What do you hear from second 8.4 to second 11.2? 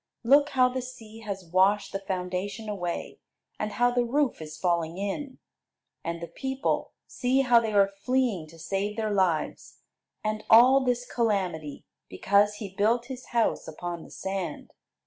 to save their lives! And all this